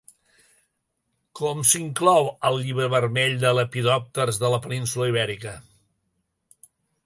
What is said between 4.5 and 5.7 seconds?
la península Ibèrica?